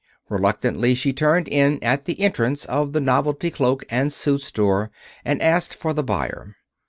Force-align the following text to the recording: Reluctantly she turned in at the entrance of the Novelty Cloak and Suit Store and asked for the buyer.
Reluctantly 0.29 0.95
she 0.95 1.13
turned 1.13 1.47
in 1.47 1.77
at 1.83 2.05
the 2.05 2.19
entrance 2.21 2.65
of 2.65 2.91
the 2.91 2.99
Novelty 2.99 3.51
Cloak 3.51 3.83
and 3.87 4.11
Suit 4.11 4.41
Store 4.41 4.89
and 5.23 5.39
asked 5.43 5.75
for 5.75 5.93
the 5.93 6.01
buyer. 6.01 6.55